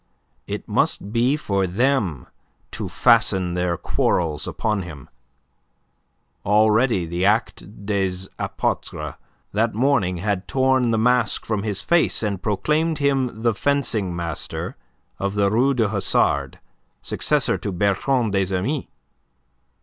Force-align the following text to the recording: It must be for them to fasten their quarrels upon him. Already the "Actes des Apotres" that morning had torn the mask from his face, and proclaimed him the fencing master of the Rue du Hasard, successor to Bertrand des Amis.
It 0.47 0.67
must 0.67 1.13
be 1.13 1.35
for 1.37 1.67
them 1.67 2.25
to 2.71 2.89
fasten 2.89 3.53
their 3.53 3.77
quarrels 3.77 4.47
upon 4.47 4.81
him. 4.81 5.09
Already 6.43 7.05
the 7.05 7.23
"Actes 7.23 7.67
des 7.85 8.25
Apotres" 8.39 9.13
that 9.51 9.75
morning 9.75 10.17
had 10.17 10.47
torn 10.47 10.89
the 10.89 10.97
mask 10.97 11.45
from 11.45 11.61
his 11.61 11.83
face, 11.83 12.23
and 12.23 12.41
proclaimed 12.41 12.97
him 12.97 13.43
the 13.43 13.53
fencing 13.53 14.15
master 14.15 14.75
of 15.19 15.35
the 15.35 15.51
Rue 15.51 15.75
du 15.75 15.89
Hasard, 15.89 16.57
successor 17.03 17.59
to 17.59 17.71
Bertrand 17.71 18.31
des 18.31 18.57
Amis. 18.57 18.85